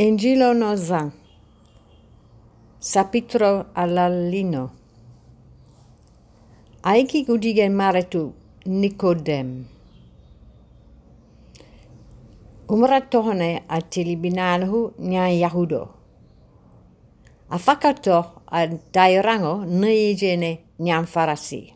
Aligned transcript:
Injilo 0.00 0.54
Nozan 0.54 1.12
Sapitro 2.80 3.66
all'allino 3.74 4.70
Aiki 6.82 7.20
gudige 7.26 7.68
maretu 7.68 8.32
Nicodem 8.64 9.66
Umra 12.68 13.00
tohone 13.10 13.62
a 13.68 13.80
tilibinalhu 13.82 14.94
nya 14.98 15.28
yahudo. 15.28 15.82
A 17.50 17.58
fakato 17.58 18.40
a 18.48 18.66
dairango 18.68 19.66
nijene 19.66 20.60
nyan 20.78 21.04
farasi. 21.04 21.74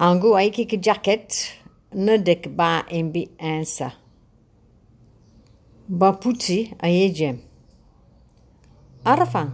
Angu 0.00 0.34
aiki 0.34 0.66
ki 0.66 0.78
jacket 0.82 1.54
ne 1.94 2.18
dek 2.18 2.50
ba 2.56 2.82
embi 2.90 3.28
ensa 3.38 3.99
Baputi 5.90 6.70
ayejem. 6.78 7.38
Arafan. 9.04 9.50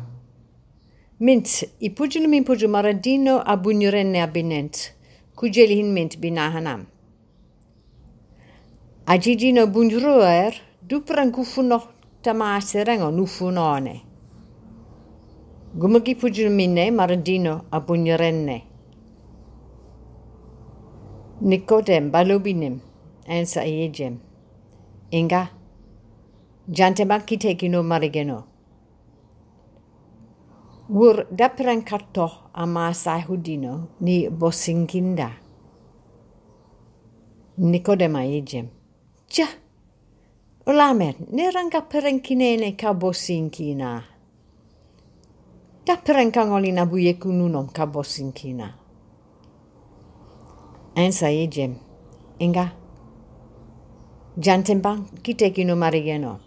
Mint 1.20 1.64
ipucunu 1.80 2.28
min 2.28 2.44
pucu 2.44 2.68
maradino 2.68 3.40
abunyurenne 3.40 4.22
abinent. 4.22 4.92
Kucelihin 5.36 5.92
mint 5.92 6.20
binahanam. 6.20 6.86
Ajijino 9.06 9.66
bunjuruer 9.66 10.52
dupran 10.82 11.32
kufuno 11.32 11.82
tamaserengo 12.22 13.10
nufunone. 13.10 14.02
Gumagi 15.74 16.14
pucu 16.14 16.50
minne 16.50 16.90
maradino 16.90 17.64
abunyurenne. 17.70 18.62
Nikodem 21.40 22.10
balobinim 22.10 22.80
ensa 23.26 23.60
ayejem. 23.60 24.18
Inga 25.10 25.55
jantebakkiteekino 26.68 27.82
marigeno 27.82 28.42
wur 30.90 31.26
dappirankarto 31.30 32.30
ama 32.52 32.94
sahudino 32.94 33.88
ni 34.00 34.30
bosinginda 34.30 35.30
nikodema 37.58 38.24
ijem 38.24 38.68
ja 39.36 39.46
ulamer 40.66 41.14
nerangaperenkinene 41.32 42.72
ka 42.72 42.94
bosinkina 42.94 44.02
dappirankaŋolina 45.86 46.86
buyekununom 46.86 47.66
ka 47.68 47.86
bosinkina 47.86 48.74
ensa 50.94 51.30
ijem 51.30 51.74
inga 52.38 52.70
jantembankiteekino 54.38 55.76
marigeno 55.76 56.45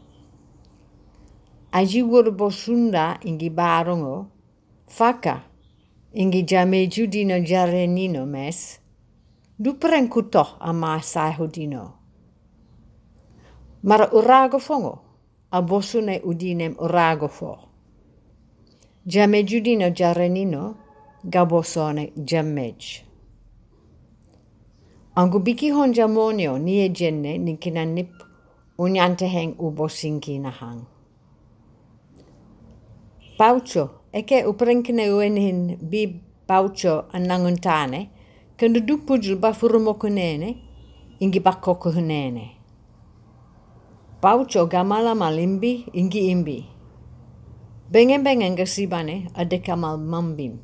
aji 1.72 2.04
worobosunda 2.04 3.20
ingi 3.22 3.50
barongo, 3.50 4.28
faka, 4.88 5.42
ingi 6.14 6.44
jameju 6.44 7.08
dino 7.08 7.40
jarenino 7.40 8.26
mes, 8.26 8.80
dupren 9.60 10.10
kuto 10.10 10.48
ama 10.60 11.02
sahodino. 11.02 11.94
Mara 13.84 14.12
urago 14.12 14.60
fongo, 14.60 15.00
abosune 15.52 16.20
udinem 16.24 16.76
urago 16.80 17.28
fo. 17.28 17.58
Jameju 19.06 19.62
dino 19.62 19.90
jarenino, 19.90 20.76
gabosone 21.24 22.12
jamej. 22.16 23.04
Angubiki 25.16 25.72
honjamonio 25.72 26.58
nie 26.58 26.90
jenne 26.90 27.38
nikinanip 27.38 28.10
unyanteheng 28.78 29.56
ubosinkina 29.60 30.52
hang. 30.52 30.99
Paucho, 33.40 33.90
eke 34.12 34.44
uprenkine 34.44 35.12
uenhin 35.16 35.78
bi 35.90 36.22
paucho 36.48 37.06
ananguntane, 37.16 38.10
kendo 38.58 38.80
dupujul 38.80 39.40
ba 39.40 39.54
furumokunene, 39.54 40.58
ingi 41.24 41.40
bakokuhunene. 41.40 42.52
Paucho 44.22 44.68
gamala 44.68 45.16
malimbi 45.16 45.86
ingi 45.94 46.28
imbi. 46.32 46.66
Bengen 47.92 48.24
bengen 48.24 48.56
gasibane 48.56 49.32
adekamal 49.34 49.98
mambim. 49.98 50.60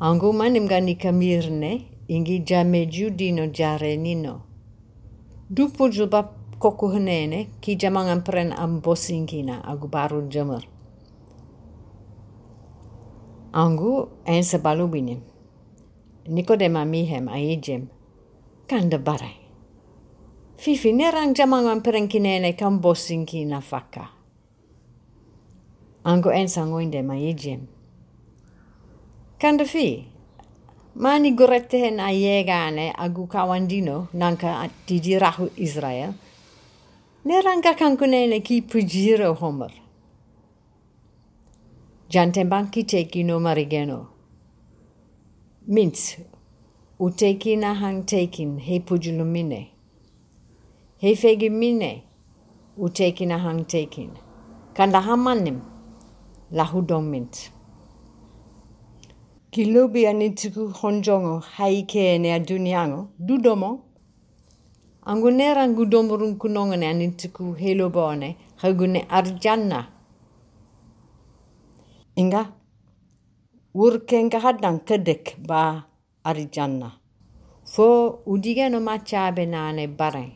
Angu 0.00 0.32
manim 0.32 0.68
gani 0.68 0.96
kamirne 0.96 1.88
ingi 2.08 2.44
jameju 2.44 3.10
dino 3.16 3.46
jarenino. 3.46 4.42
Dupujul 5.48 6.10
ba 6.10 6.28
kokuhunene 6.58 7.48
ki 7.60 7.76
jamangan 7.76 8.20
pren 8.20 8.52
ambosingina 8.52 9.64
agu 9.64 9.88
baru 9.88 10.28
jamur. 10.28 10.79
Angu 13.52 14.08
en 14.24 14.44
sebalubinim. 14.44 15.20
Nikodema 16.28 16.84
mihem 16.84 17.28
aijem. 17.28 17.88
Kanda 18.68 18.98
barai. 18.98 19.34
Fifi 20.56 20.92
nerang 20.92 21.34
jamangan 21.34 21.82
perenkinene 21.82 22.54
kan 22.54 22.78
bosinkina 22.78 23.60
faka. 23.60 24.06
Angu 26.04 26.30
en 26.30 26.48
sangoinde 26.48 27.02
aijem. 27.10 27.66
Kanda 29.40 29.64
fi. 29.64 30.06
Mani 30.94 31.32
gorettehen 31.32 31.98
a 32.00 32.12
yegane 32.12 32.92
agu 32.94 33.26
kawandino 33.26 34.08
nanka 34.12 34.70
tidirahu 34.86 35.50
Israel. 35.56 36.14
Neranga 37.24 37.74
kankunene 37.74 38.44
ki 38.44 38.62
pujiro 38.62 39.34
homer. 39.34 39.79
Jantembanki 42.10 42.84
teki 42.84 43.24
no 43.24 43.38
marigeno. 43.40 44.06
Mintz, 45.68 46.18
uteki 46.98 47.56
na 47.56 47.74
hang 47.74 48.02
tekin 48.04 48.58
he 48.58 48.80
pujulumine. 48.80 49.70
He 50.98 51.14
fegi 51.14 51.50
mine, 51.50 52.02
uteki 52.76 53.26
na 53.26 53.38
hang 53.38 53.64
tekin. 53.64 54.10
Kanda 54.74 55.00
hamanim, 55.00 55.60
lahudong 56.52 57.04
mint. 57.04 57.52
Kilubi 59.52 60.06
anituku 60.06 60.68
honjongo 60.68 61.38
haike 61.38 62.18
ne 62.18 62.32
aduniango, 62.32 63.08
dudomo. 63.18 63.82
Angunera 65.06 65.68
ngudomurun 65.68 66.36
kunongone 66.36 66.88
anituku 66.88 67.52
helobone, 67.52 68.36
hagune 68.56 69.06
arjanna. 69.08 69.99
inga 72.20 72.42
wurkenga 73.78 74.38
haddan 74.44 74.76
kedek 74.88 75.24
ba 75.48 75.60
arijanna. 76.28 76.88
Fo 77.72 77.86
udigeno 78.32 78.78
maccaɓe 78.88 79.42
nane 79.54 79.84
baren 79.98 80.30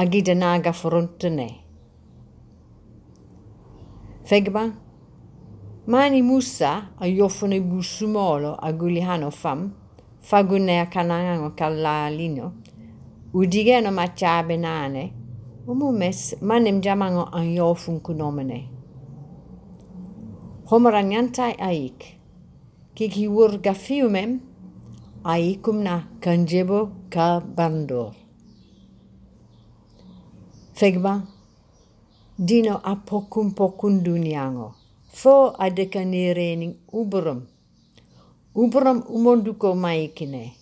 agidanaaga 0.00 0.72
forontune 0.72 1.48
fegba 4.28 4.62
mani 5.86 6.22
musa 6.22 6.70
a 7.00 7.06
yofone 7.18 7.60
busumolo 7.60 8.50
a 8.66 8.72
gulihano 8.72 9.30
fam 9.30 9.60
fagune 10.28 10.80
a 10.80 10.86
kanangano 10.86 11.50
kallalino 11.58 12.46
udigeno 13.34 13.90
maccaɓe 13.98 14.56
nane 14.66 15.02
umumes 15.70 16.36
manem 16.48 16.80
jamango 16.84 17.24
an 17.32 17.46
yofunkunomene 17.56 18.77
Pomeraniantai 20.68 21.54
aic, 21.64 22.04
cici 22.94 23.26
urga 23.26 23.72
fiumem, 23.72 24.40
aicumna 25.24 26.08
cangebo 26.20 26.90
ca 27.08 27.40
bandor. 27.40 28.12
Fegma, 30.74 31.24
dino 32.36 32.80
apocum 32.84 33.54
pocunduniango, 33.54 34.74
fo 35.10 35.54
adecanirening 35.56 36.74
uberum, 36.92 37.40
uberum 38.54 39.02
umonduco 39.08 39.74
maicine. 39.74 40.52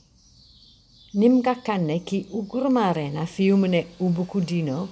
Nimga 1.14 1.54
canne 1.64 1.98
ki 2.04 2.28
ugurmarena 2.30 3.26
fiumene 3.26 3.86
ubukudino, 3.98 4.88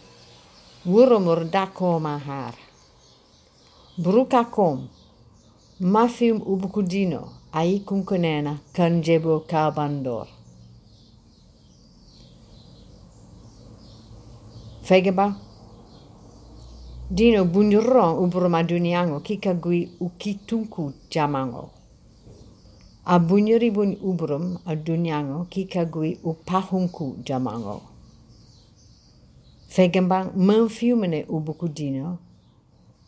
wurumur 0.84 1.44
da 1.44 1.66
coma 1.66 2.18
haar. 2.18 2.54
Bruca 3.96 4.44
com, 4.50 4.88
Mafim 5.80 6.40
ubukudino 6.46 7.28
aikunkunena 7.52 8.58
kanjebo 8.72 9.40
kabandor. 9.40 10.26
Fegeba 14.82 15.34
dino 17.10 17.44
bunduron 17.44 18.18
kika 18.18 19.20
kikagui 19.20 19.90
ukitunku 20.00 20.92
jamango. 21.10 21.70
A 23.04 23.18
bunyuribun 23.18 23.96
ubrum 24.02 24.58
aduniango 24.66 25.44
kikagui 25.44 26.18
upahunku 26.24 27.16
jamango. 27.24 27.82
Fegeba 29.68 30.30
manfiumene 30.36 31.24
ubukudino 31.28 32.18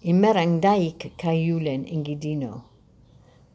dino, 0.07 0.15
imerang 0.15 0.61
daik 0.61 1.17
kayulen 1.19 1.85
ingi 1.85 2.17
dino. 2.17 2.65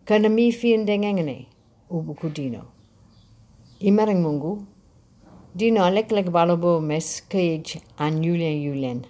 Kana 0.05 0.29
mi 0.29 0.51
fiin 0.51 0.85
dengengene 0.85 1.47
ubuku 1.89 2.29
dino. 2.33 2.61
Imerang 3.79 4.21
mungu, 4.21 4.65
dino 5.55 5.83
alek 5.83 6.11
lek 6.11 6.31
balobo 6.31 6.81
mes 6.81 7.21
kayej 7.29 7.81
an 7.97 8.23
yulen 8.23 8.61
yulen. 8.61 9.05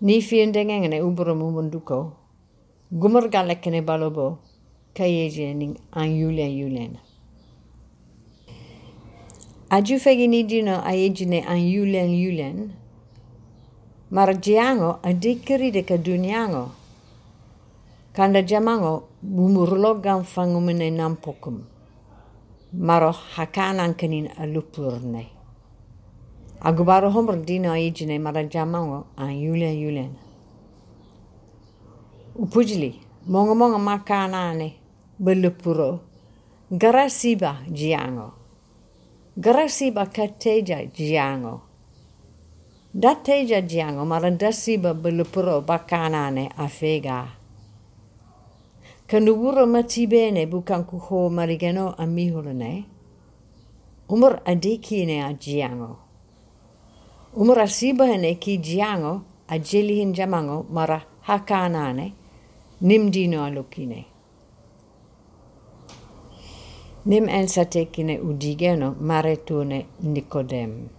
Ni 0.00 0.20
fiin 0.20 0.52
dengengene 0.52 1.02
uburo 1.02 1.34
mumunduko, 1.34 2.12
gumur 2.92 3.28
galekene 3.28 3.82
balobo 3.82 4.38
kayej 4.94 5.64
an 5.92 6.08
yulen 6.10 6.52
yulen. 6.52 6.98
Aju 9.70 9.98
fegini 9.98 10.48
dino 10.48 10.80
ayejine 10.80 11.44
an 11.46 11.58
yulen 11.58 12.14
yulen, 12.14 12.72
marjiango 14.10 14.98
adikiri 15.02 15.70
de 15.70 15.82
kaduniango, 15.82 16.70
kanda 18.12 18.42
jamango 18.42 19.08
bumurlogan 19.22 20.24
fangumene 20.24 20.90
nampokum, 20.90 21.64
maro 22.72 23.12
hakanan 23.12 23.94
kanin 23.94 24.28
alupurne. 24.38 25.26
Agubaro 26.60 27.10
homer 27.10 27.36
dino 27.36 27.70
ayejine 27.72 28.18
marajamango 28.18 29.06
an 29.16 29.30
yulen 29.30 29.78
yulen. 29.78 30.12
Upujili, 32.34 33.00
mongo 33.26 33.54
mongo 33.54 33.78
makanane, 33.78 34.74
belupuro, 35.20 36.00
garasiba 36.70 37.58
jiango. 37.70 38.32
Garasiba 39.36 40.06
kateja 40.06 40.84
datteja 42.98 43.60
jiyaŋo 43.62 44.02
mara 44.04 44.30
dasiba 44.30 44.90
bulupuro 44.94 45.60
bakanane 45.62 46.50
afega 46.58 47.18
kandu 49.06 49.32
wuro 49.40 49.66
mati 49.66 50.06
bene 50.06 50.46
bu 50.50 50.58
kanku 50.68 50.98
ho 50.98 51.30
marigeno 51.30 51.94
amihulune 52.02 52.84
umur 54.08 54.42
adikine 54.44 55.22
a 55.22 55.32
jiyaŋo 55.32 55.90
umur 57.40 57.58
asibahene 57.66 58.34
ki 58.42 58.58
jiyaŋo 58.58 59.12
a 59.46 59.54
jelihin 59.58 60.10
jamaŋo 60.16 60.66
mara 60.76 60.98
hakanane 61.22 62.12
nimdino 62.80 63.38
alukine 63.46 64.00
nim 67.06 67.28
en 67.28 67.46
satekine 67.46 68.18
udigeno 68.20 68.96
maretune 69.00 69.86
nikodem 70.02 70.97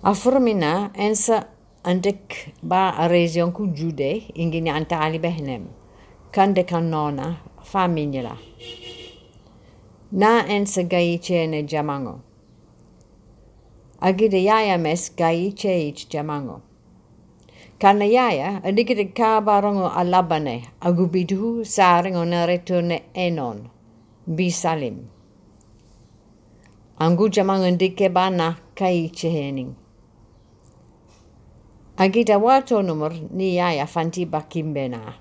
Afurmina 0.00 0.92
ensa 0.94 1.48
andek 1.82 2.54
ba 2.62 2.94
arezion 2.96 3.52
ku 3.52 3.66
jude 3.66 4.30
ingini 4.36 4.70
anta 4.70 5.00
ali 5.00 5.18
behnem. 5.18 5.66
Kande 6.30 6.62
kanona 6.62 7.36
famignela. 7.64 8.38
Na 10.12 10.46
ensa 10.46 10.84
gaichene 10.84 11.66
jamango. 11.66 12.20
Agide 14.00 14.40
yaya 14.44 14.78
mes 14.78 15.10
jamango. 16.08 16.62
Kana 17.80 18.04
yaya, 18.04 18.60
adigide 18.64 19.12
ka 19.14 19.40
barongo 19.40 19.90
alabane, 19.90 20.64
agubidu 20.80 21.64
saringo 21.64 22.24
naretone 22.24 23.02
enon, 23.14 23.68
bisalim. 24.28 25.06
Angu 27.00 27.28
jamango 27.28 27.70
ndike 27.70 28.08
bana 28.08 28.56
kai 28.74 29.10
Agita 31.98 32.38
wato 32.38 32.82
numur 32.82 33.12
ni 33.30 33.56
yaya 33.56 33.86
fanti 33.86 34.24
bakimbena. 34.24 35.14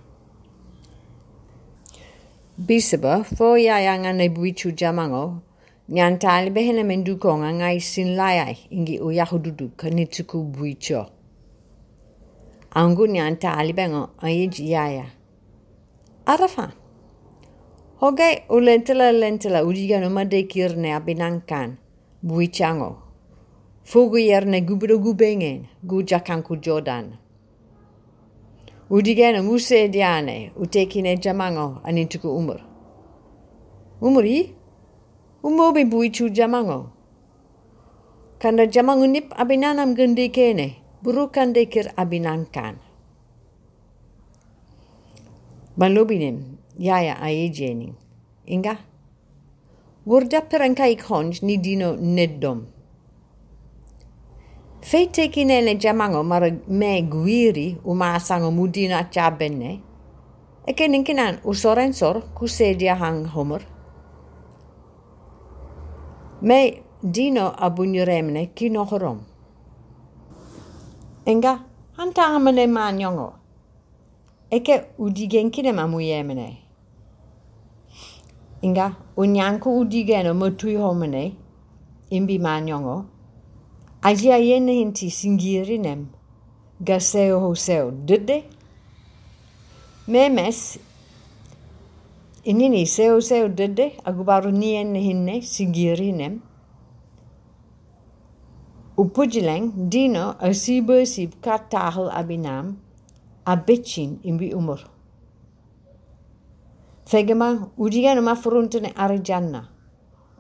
Bisaba, 2.58 3.24
fo 3.24 3.58
yaya 3.58 3.98
ngane 4.00 4.30
buichu 4.30 4.72
jamango, 4.72 5.42
nyantali 5.90 6.50
behene 6.52 6.84
menduko 6.84 7.38
ngai 7.38 7.82
sin 7.82 8.16
layai 8.16 8.58
ingi 8.70 9.00
uyahududu 9.00 9.70
kanituku 9.76 10.44
buicho. 10.44 11.10
Angu 12.76 13.08
nyanta 13.08 13.58
alibengo 13.58 14.10
ayiji 14.22 14.72
yaya. 14.72 15.06
Arafa. 16.26 16.74
Hogai 18.00 18.44
ulentela 18.50 19.12
lentela 19.12 19.66
udigano 19.66 20.10
madekirne 20.10 20.94
abinangkan. 20.94 21.78
Buichango. 22.24 23.07
Fugu 23.88 24.18
yerne 24.18 24.60
gubro 24.62 24.98
gubengen. 25.00 25.68
Gujakanku 25.84 26.60
Jordan. 26.62 27.16
Udigano 28.90 29.44
muse 29.44 29.88
diane. 29.88 30.52
Utekine 30.56 31.18
jamango 31.18 31.80
anintuku 31.84 32.28
umur. 32.28 32.60
Umuri? 34.02 34.54
Umobi 35.44 35.86
buichu 35.86 36.30
jamango. 36.30 36.92
Kanda 38.40 38.68
jamango 38.68 39.08
nip 39.08 39.32
abinanam 39.40 39.96
gendekene 39.96 40.76
burukan 41.02 41.56
dekir 41.56 41.88
abinankan. 41.96 42.76
Malubinin, 45.78 46.58
yaya 46.78 47.16
aejening. 47.22 47.96
Inga? 48.48 48.78
Wurda 50.06 50.42
perangkai 50.42 50.98
konj 51.00 51.42
ni 51.42 51.56
dino 51.58 51.96
neddom. 51.96 52.77
Fei 54.88 55.08
tekinele 55.08 55.76
jamango 55.76 56.24
mara 56.24 56.50
me 56.68 57.02
guiri 57.02 57.78
umasango 57.84 58.52
mudina 58.52 59.04
chabenne. 59.12 59.82
Eke 60.66 60.88
ninkinan 60.88 61.40
usorensor 61.44 62.22
kusedia 62.34 62.96
hang 62.96 63.26
homer. 63.26 63.62
Me 66.42 66.84
dino 67.04 67.52
abunyuremne 67.66 68.46
kinohorom. 68.56 69.20
Enga, 71.26 71.60
hanta 71.98 72.24
amane 72.26 72.68
manyongo. 72.68 73.34
Eke 74.50 74.84
udigenkine 74.98 75.72
mamuyemene. 75.74 76.58
Inga, 78.62 78.96
unyanko 79.18 79.80
udigeno 79.80 80.34
motui 80.34 80.76
homene, 80.76 81.36
imbi 82.10 82.40
manyongo. 82.40 83.06
Ajia 84.02 84.38
yene 84.38 84.74
hinti 84.74 85.12
singirinem, 85.12 86.08
gaseo 86.80 87.40
hoseo 87.40 87.92
dede. 87.92 88.44
Memes, 90.08 90.80
inini 92.44 92.86
seo 92.86 93.22
seo 93.22 93.48
dede, 93.50 93.98
agubaru 94.06 94.52
niene 94.52 95.00
hinne 95.00 95.42
singirinem. 95.42 96.40
Upujileng 98.98 99.90
dino 99.90 100.36
asiba 100.40 101.06
sib 101.06 101.34
katahal 101.42 102.10
abinam 102.10 102.78
abetchin 103.46 104.20
imbi 104.24 104.54
umur. 104.54 104.80
Fegema 107.06 107.70
udigan 107.78 108.22
ma 108.22 108.36
furuntene 108.36 108.94
arijanna. 108.96 109.70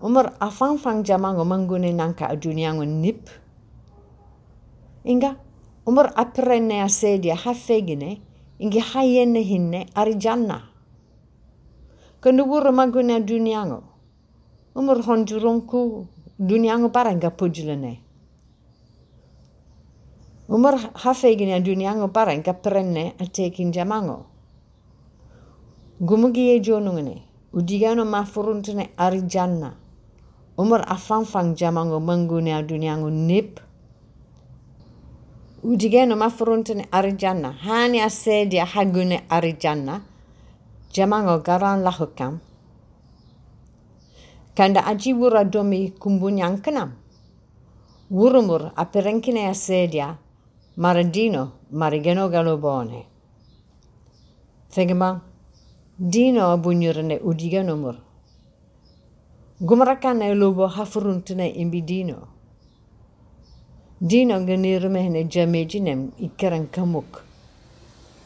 Umur 0.01 0.33
afang 0.39 0.77
fang 0.77 1.03
jamango 1.03 1.45
manggune 1.45 1.93
nangka 1.93 2.29
adunyango 2.29 2.85
nip. 2.85 3.29
Inga 5.07 5.39
umur 5.87 6.11
aprenne 6.15 6.83
asedia 6.83 7.35
hafegine 7.35 8.19
ingi 8.59 8.79
hayenne 8.79 9.39
hinne 9.39 9.85
arijanna. 9.95 10.61
Kendubur 12.21 12.71
manggune 12.71 13.15
adunyango. 13.15 13.83
Umur 14.75 14.99
honjurungku 15.01 16.07
dunyango 16.39 16.89
paranga 16.89 17.29
pujilene. 17.31 18.03
Umur 20.49 20.75
hafegini 20.93 21.53
a 21.53 21.59
duniango 21.59 22.11
parang 22.11 22.43
ka 22.43 22.53
prenne 22.53 23.13
a 23.19 23.25
tekin 23.25 23.71
jamango. 23.71 24.25
Gumugi 26.01 26.51
e 26.51 26.59
jonungene, 26.59 27.23
udigano 27.53 28.05
ma 28.05 28.23
furuntene 28.23 28.89
arijanna. 28.97 29.71
Umur 30.57 30.83
afanfang 30.87 31.55
jamango 31.55 31.99
mangune 31.99 32.51
a 32.51 32.61
duniango 32.61 33.09
nip. 33.09 33.66
Udigeno 35.63 36.15
mafuruntene 36.15 36.87
arijanna. 36.91 37.51
Hani 37.51 38.01
asedia 38.01 38.65
hagune 38.65 39.23
arijanna. 39.29 40.01
Jamango 40.93 41.39
garan 41.39 41.81
lahukam. 41.81 42.39
Kanda 44.55 44.85
aji 44.85 45.13
wura 45.13 45.43
domi 45.43 45.89
kumbunyankanam. 45.91 46.91
Wurumur 48.11 48.71
aperenkine 48.75 49.47
asedia. 49.47 50.17
Maradino 50.77 51.51
marigeno 51.71 52.29
galobone. 52.29 53.05
Fegema 54.69 55.21
dino 55.99 56.57
bunyurene 56.57 57.19
udigenomur. 57.19 57.95
Gumrakane 59.61 60.35
lobo 60.35 60.67
hafuruntene 60.67 61.49
imbidino. 61.49 62.13
dino. 62.13 62.36
dinonganirume 64.01 65.01
hene 65.01 65.23
jamejinem 65.23 66.11
ikkaran 66.19 66.67
kamuk. 66.67 67.23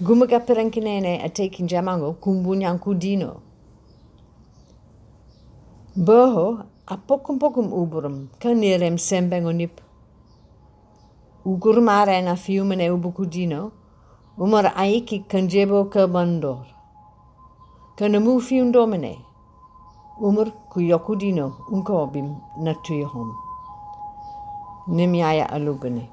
Gumuka 0.02 0.40
perankinene 0.40 1.24
ateki 1.24 1.64
jamango 1.64 2.14
kumbunyanku 2.14 2.94
dino. 2.94 3.42
Boho 5.96 6.64
apokum 6.88 7.40
pokum 7.40 7.74
uburum 7.74 8.28
kanirem 8.40 8.98
sembengonip 8.98 9.82
ukurmarena 11.46 12.36
fiumene 12.36 12.92
ubuku 12.92 13.26
dino 13.26 13.72
umar 14.38 14.74
aiki 14.76 15.20
kanjebo 15.20 15.86
kabandor. 15.86 16.66
Kanamu 17.96 18.42
fiundomene 18.42 19.20
umar 20.20 20.52
kuyokudino 20.70 21.54
unkobim 21.72 22.36
natuihom 22.60 23.51
Neem 24.86 25.16
jij 25.16 25.36
je 25.36 25.48
alugene. 25.48 26.11